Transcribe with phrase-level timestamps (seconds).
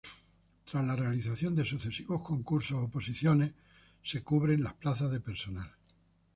[0.65, 3.53] Tras la realización de sucesivos concursos-oposiciones
[4.01, 5.71] se cubren las plazas de personal.